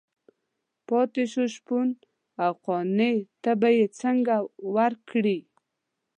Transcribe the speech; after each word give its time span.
پاتې 0.87 1.23
شو 1.31 1.43
شپون 1.55 1.87
او 2.43 2.51
قانع 2.65 3.15
ته 3.43 3.51
به 3.59 3.69
یې 3.77 3.85
څنګه 4.01 4.35
ورکړي. 4.75 5.39